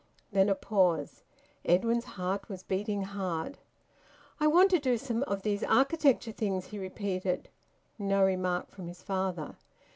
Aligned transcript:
Then 0.31 0.49
a 0.49 0.55
pause. 0.55 1.21
Edwin's 1.63 2.05
heart 2.17 2.49
was 2.49 2.63
beating 2.63 3.03
hard. 3.03 3.59
"I 4.39 4.47
want 4.47 4.71
to 4.71 4.79
do 4.79 4.97
some 4.97 5.21
of 5.27 5.43
these 5.43 5.63
architecture 5.63 6.31
things," 6.31 6.65
he 6.65 6.79
repeated. 6.79 7.49
No 7.99 8.23
remark 8.23 8.71
from 8.71 8.87
his 8.87 9.03
father. 9.03 9.57